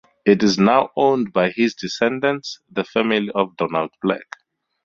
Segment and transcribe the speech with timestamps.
[0.25, 4.25] It is now owned by his descendants, the family of Donald Black.